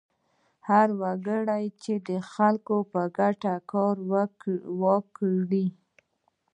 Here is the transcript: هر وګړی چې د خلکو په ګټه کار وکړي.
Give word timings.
هر 0.67 0.87
وګړی 1.01 1.65
چې 1.83 1.93
د 2.07 2.09
خلکو 2.31 2.77
په 2.91 3.01
ګټه 3.17 3.53
کار 3.71 3.95
وکړي. 4.91 5.65